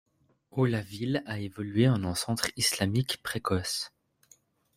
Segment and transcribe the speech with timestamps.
[0.49, 3.91] Au la ville a évolué en un centre islamique précoce.